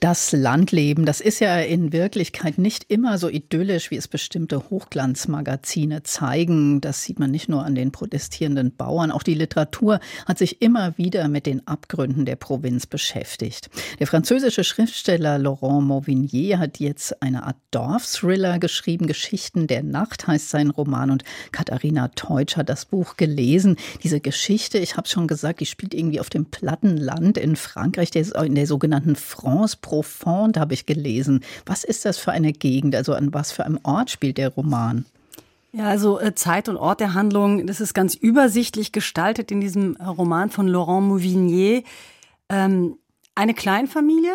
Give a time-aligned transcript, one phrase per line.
[0.00, 6.02] das Landleben, das ist ja in Wirklichkeit nicht immer so idyllisch, wie es bestimmte Hochglanzmagazine
[6.02, 6.80] zeigen.
[6.80, 9.10] Das sieht man nicht nur an den protestierenden Bauern.
[9.10, 13.68] Auch die Literatur hat sich immer wieder mit den Abgründen der Provinz beschäftigt.
[13.98, 19.06] Der französische Schriftsteller Laurent Mauvignier hat jetzt eine Art Dorfthriller geschrieben.
[19.06, 23.76] Geschichten der Nacht heißt sein Roman und Katharina Teutsch hat das Buch gelesen.
[24.02, 28.54] Diese Geschichte, ich habe schon gesagt, die spielt irgendwie auf dem Plattenland in Frankreich, in
[28.54, 31.42] der sogenannten France Profonde habe ich gelesen.
[31.66, 32.94] Was ist das für eine Gegend?
[32.94, 35.04] Also an was für einem Ort spielt der Roman?
[35.72, 39.96] Ja, also äh, Zeit und Ort der Handlung, das ist ganz übersichtlich gestaltet in diesem
[39.96, 41.82] äh, Roman von Laurent Mouvignier.
[42.48, 42.98] Ähm,
[43.34, 44.32] eine Kleinfamilie,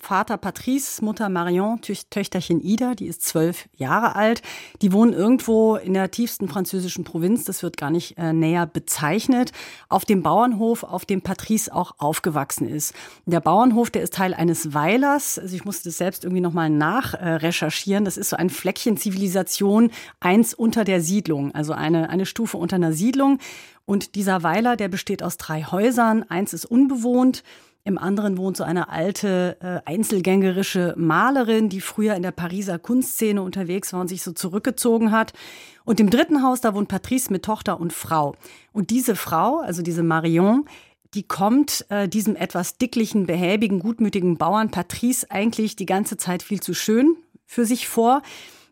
[0.00, 4.42] Vater Patrice, Mutter Marion, Töchterchen Ida, die ist zwölf Jahre alt.
[4.82, 9.52] Die wohnen irgendwo in der tiefsten französischen Provinz, das wird gar nicht äh, näher bezeichnet,
[9.88, 12.94] auf dem Bauernhof, auf dem Patrice auch aufgewachsen ist.
[13.26, 18.04] Der Bauernhof, der ist Teil eines Weilers, also ich musste das selbst irgendwie nochmal nachrecherchieren.
[18.04, 19.90] Äh, das ist so ein Fleckchen Zivilisation,
[20.20, 23.38] eins unter der Siedlung, also eine, eine Stufe unter einer Siedlung.
[23.88, 26.22] Und dieser Weiler, der besteht aus drei Häusern.
[26.28, 27.42] Eins ist unbewohnt,
[27.88, 33.42] im anderen wohnt so eine alte, äh, einzelgängerische Malerin, die früher in der Pariser Kunstszene
[33.42, 35.32] unterwegs war und sich so zurückgezogen hat.
[35.84, 38.36] Und im dritten Haus, da wohnt Patrice mit Tochter und Frau.
[38.72, 40.66] Und diese Frau, also diese Marion,
[41.14, 46.60] die kommt äh, diesem etwas dicklichen, behäbigen, gutmütigen Bauern Patrice eigentlich die ganze Zeit viel
[46.60, 48.20] zu schön für sich vor.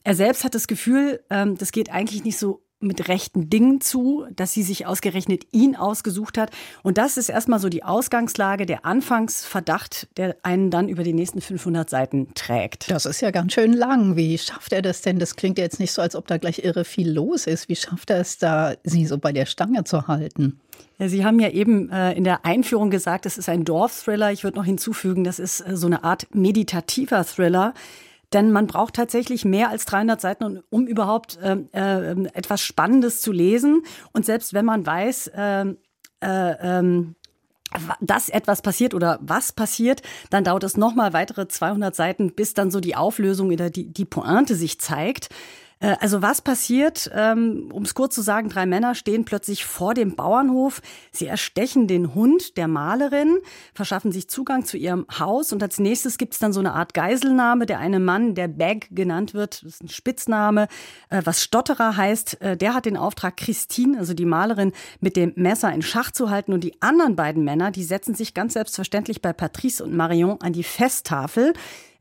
[0.04, 4.26] Er selbst hat das Gefühl, ähm, das geht eigentlich nicht so mit rechten Dingen zu,
[4.34, 6.50] dass sie sich ausgerechnet ihn ausgesucht hat.
[6.82, 11.40] Und das ist erstmal so die Ausgangslage, der Anfangsverdacht, der einen dann über die nächsten
[11.40, 12.90] 500 Seiten trägt.
[12.90, 14.16] Das ist ja ganz schön lang.
[14.16, 15.18] Wie schafft er das denn?
[15.18, 17.68] Das klingt ja jetzt nicht so, als ob da gleich irre viel los ist.
[17.68, 20.60] Wie schafft er es da, sie so bei der Stange zu halten?
[20.98, 24.32] Ja, Sie haben ja eben äh, in der Einführung gesagt, es ist ein Dorfthriller.
[24.32, 27.74] Ich würde noch hinzufügen, das ist äh, so eine Art meditativer Thriller.
[28.32, 33.32] Denn man braucht tatsächlich mehr als 300 Seiten, um überhaupt äh, äh, etwas Spannendes zu
[33.32, 33.82] lesen.
[34.12, 35.74] Und selbst wenn man weiß, äh,
[36.20, 37.04] äh,
[38.00, 42.70] dass etwas passiert oder was passiert, dann dauert es nochmal weitere 200 Seiten, bis dann
[42.70, 45.28] so die Auflösung oder die, die Pointe sich zeigt.
[45.80, 49.94] Äh, also was passiert, ähm, um es kurz zu sagen, drei Männer stehen plötzlich vor
[49.94, 50.80] dem Bauernhof.
[51.12, 53.38] Sie erstechen den Hund der Malerin,
[53.74, 56.94] verschaffen sich Zugang zu ihrem Haus und als nächstes gibt es dann so eine Art
[56.94, 57.66] Geiselnahme.
[57.66, 60.68] Der eine Mann, der Bag genannt wird, das ist ein Spitzname,
[61.10, 65.32] äh, was Stotterer heißt, äh, der hat den Auftrag, Christine, also die Malerin, mit dem
[65.36, 69.20] Messer in Schach zu halten und die anderen beiden Männer, die setzen sich ganz selbstverständlich
[69.20, 71.52] bei Patrice und Marion an die Festtafel.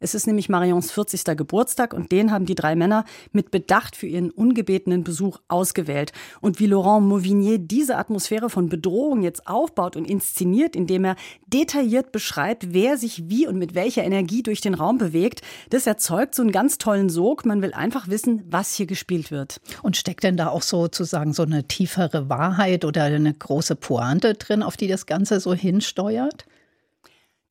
[0.06, 1.36] Es ist nämlich Marions 40.
[1.36, 6.12] Geburtstag und den haben die drei Männer mit Bedacht für ihren ungebetenen Besuch ausgewählt.
[6.42, 11.16] Und wie Laurent Mauvignier diese Atmosphäre von Bedrohung jetzt aufbaut und inszeniert, indem er
[11.48, 16.36] detailliert beschreibt, wer sich wie und mit welcher Energie durch den Raum bewegt, das erzeugt
[16.36, 17.44] so einen ganz tollen Sog.
[17.44, 19.60] Man will einfach wissen, was hier gespielt wird.
[19.82, 24.62] Und steckt denn da auch sozusagen so eine tiefere Wahrheit oder eine große Pointe drin,
[24.62, 26.46] auf die das Ganze so hinsteuert?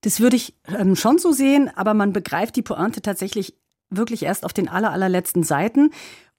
[0.05, 3.55] Das würde ich ähm, schon so sehen, aber man begreift die Pointe tatsächlich
[3.89, 5.93] wirklich erst auf den aller, allerletzten Seiten.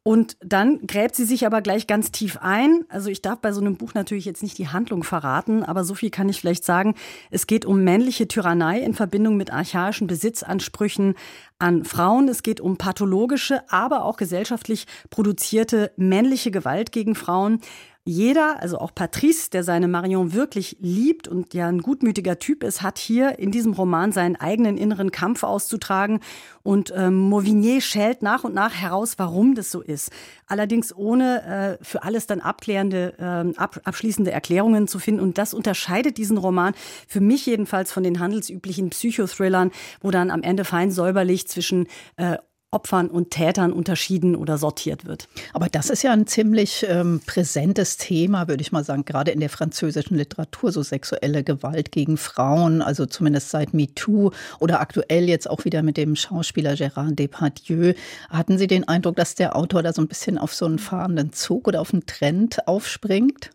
[0.03, 2.85] Und dann gräbt sie sich aber gleich ganz tief ein.
[2.89, 5.95] Also ich darf bei so einem Buch natürlich jetzt nicht die Handlung verraten, aber so
[5.95, 6.93] viel kann ich vielleicht sagen.
[7.31, 11.15] Es geht um männliche Tyrannei in Verbindung mit archaischen Besitzansprüchen
[11.57, 12.27] an Frauen.
[12.29, 17.61] Es geht um pathologische, aber auch gesellschaftlich produzierte männliche Gewalt gegen Frauen.
[18.07, 22.83] Jeder, also auch Patrice, der seine Marion wirklich liebt und ja ein gutmütiger Typ ist,
[22.83, 26.19] hat hier in diesem Roman seinen eigenen inneren Kampf auszutragen.
[26.61, 30.11] Und ähm, Mauvignier schält nach und nach heraus, warum das so ist.
[30.45, 35.21] Allerdings ohne äh, für alles dann abklärende, äh, ab, abschließende Erklärungen zu finden.
[35.21, 36.75] Und das unterscheidet diesen Roman
[37.07, 41.87] für mich jedenfalls von den handelsüblichen Psychothrillern, wo dann am Ende fein säuberlich zwischen
[42.17, 42.37] äh,
[42.75, 45.29] Opfern und Tätern unterschieden oder sortiert wird.
[45.53, 49.39] Aber das ist ja ein ziemlich ähm, präsentes Thema, würde ich mal sagen, gerade in
[49.39, 55.49] der französischen Literatur, so sexuelle Gewalt gegen Frauen, also zumindest seit MeToo oder aktuell jetzt
[55.49, 57.93] auch wieder mit dem Schauspieler Gérard Depardieu.
[58.29, 61.31] Hatten Sie den Eindruck, dass der Autor da so ein bisschen auf so einen fahrenden
[61.31, 63.51] Zug oder auf einen Trend aufspringt?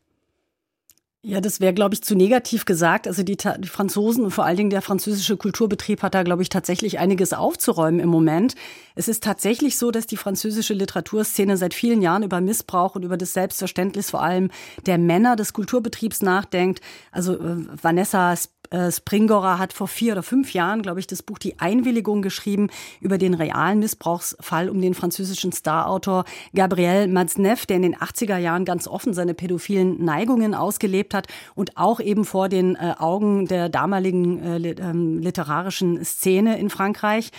[1.22, 3.06] Ja, das wäre, glaube ich, zu negativ gesagt.
[3.06, 6.48] Also die, die, Franzosen und vor allen Dingen der französische Kulturbetrieb hat da, glaube ich,
[6.48, 8.54] tatsächlich einiges aufzuräumen im Moment.
[8.94, 13.18] Es ist tatsächlich so, dass die französische Literaturszene seit vielen Jahren über Missbrauch und über
[13.18, 14.50] das Selbstverständnis vor allem
[14.86, 16.80] der Männer des Kulturbetriebs nachdenkt.
[17.12, 18.34] Also äh, Vanessa
[18.70, 22.68] äh, Springora hat vor vier oder fünf Jahren, glaube ich, das Buch Die Einwilligung geschrieben
[23.00, 26.24] über den realen Missbrauchsfall um den französischen Starautor
[26.54, 31.76] Gabriel Matzneff, der in den 80er Jahren ganz offen seine pädophilen Neigungen ausgelebt hat und
[31.76, 37.30] auch eben vor den äh, Augen der damaligen äh, ähm, literarischen Szene in Frankreich.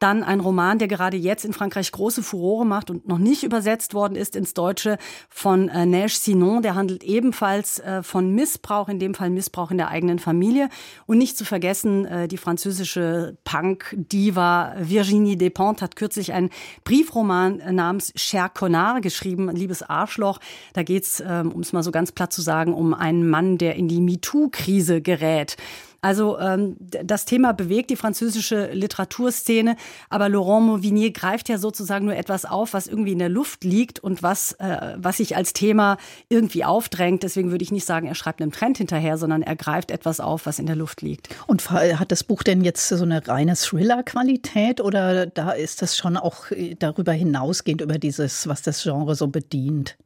[0.00, 3.92] Dann ein Roman, der gerade jetzt in Frankreich große Furore macht und noch nicht übersetzt
[3.92, 4.96] worden ist ins Deutsche
[5.28, 6.62] von äh, Neige Sinon.
[6.62, 10.70] Der handelt ebenfalls äh, von Missbrauch, in dem Fall Missbrauch in der eigenen Familie.
[11.04, 16.48] Und nicht zu vergessen, äh, die französische Punk-Diva Virginie Despentes hat kürzlich einen
[16.84, 20.38] Briefroman äh, namens Cher Connard geschrieben, Liebes Arschloch.
[20.72, 23.76] Da geht's, ähm, um es mal so ganz platt zu sagen, um einen Mann, der
[23.76, 25.58] in die MeToo-Krise gerät.
[26.00, 29.76] Also ähm, das Thema bewegt die französische Literaturszene,
[30.08, 33.98] aber Laurent Mauvignier greift ja sozusagen nur etwas auf, was irgendwie in der Luft liegt
[33.98, 35.98] und was, äh, was sich als Thema
[36.28, 37.22] irgendwie aufdrängt.
[37.22, 40.46] Deswegen würde ich nicht sagen, er schreibt einem Trend hinterher, sondern er greift etwas auf,
[40.46, 41.28] was in der Luft liegt.
[41.46, 46.16] Und hat das Buch denn jetzt so eine reine Thriller-Qualität oder da ist das schon
[46.16, 49.96] auch äh, darüber hinausgehend über dieses, was das Genre so bedient?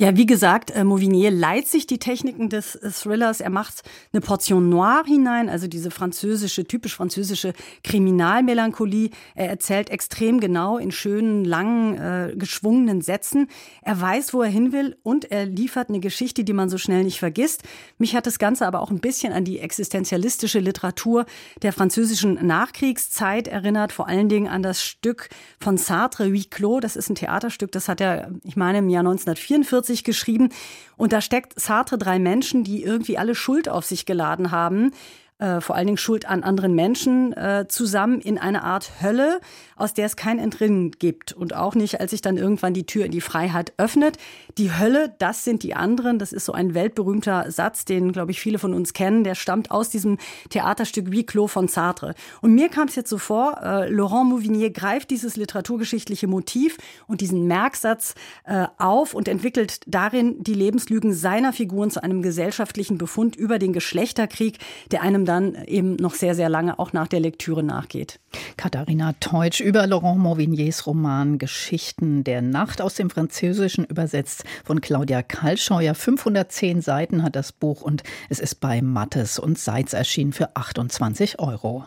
[0.00, 3.42] Ja, wie gesagt, äh, Mauvignier leiht sich die Techniken des äh, Thrillers.
[3.42, 3.82] Er macht
[4.14, 7.52] eine Portion Noir hinein, also diese französische, typisch französische
[7.84, 9.10] Kriminalmelancholie.
[9.34, 13.48] Er erzählt extrem genau in schönen, langen, äh, geschwungenen Sätzen.
[13.82, 17.04] Er weiß, wo er hin will und er liefert eine Geschichte, die man so schnell
[17.04, 17.62] nicht vergisst.
[17.98, 21.26] Mich hat das Ganze aber auch ein bisschen an die existenzialistische Literatur
[21.60, 25.28] der französischen Nachkriegszeit erinnert, vor allen Dingen an das Stück
[25.60, 26.80] von Sartre, Huis Clos.
[26.80, 30.48] Das ist ein Theaterstück, das hat er, ich meine, im Jahr 1944 1940 geschrieben.
[30.96, 34.92] Und da steckt Sartre drei Menschen, die irgendwie alle Schuld auf sich geladen haben
[35.40, 39.40] äh, vor allen Dingen Schuld an anderen Menschen, äh, zusammen in eine Art Hölle,
[39.76, 41.32] aus der es kein Entrinnen gibt.
[41.32, 44.18] Und auch nicht, als sich dann irgendwann die Tür in die Freiheit öffnet.
[44.58, 46.18] Die Hölle, das sind die anderen.
[46.18, 49.24] Das ist so ein weltberühmter Satz, den, glaube ich, viele von uns kennen.
[49.24, 50.18] Der stammt aus diesem
[50.50, 52.14] Theaterstück Huis Clos von Sartre.
[52.42, 56.76] Und mir kam es jetzt so vor, äh, Laurent Mouvignier greift dieses literaturgeschichtliche Motiv
[57.06, 58.14] und diesen Merksatz
[58.44, 63.72] äh, auf und entwickelt darin die Lebenslügen seiner Figuren zu einem gesellschaftlichen Befund über den
[63.72, 64.58] Geschlechterkrieg,
[64.90, 68.18] der einem dann eben noch sehr, sehr lange auch nach der Lektüre nachgeht.
[68.56, 75.22] Katharina Teutsch über Laurent Mauvigniers Roman Geschichten der Nacht aus dem Französischen übersetzt von Claudia
[75.22, 75.94] Kalscheuer.
[75.94, 81.38] 510 Seiten hat das Buch und es ist bei Mattes und Seitz erschienen für 28
[81.38, 81.86] Euro.